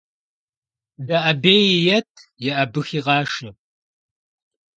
[1.07, 2.11] ДэӀэбеи ет,
[2.51, 3.49] еӀэбыхи къашэ.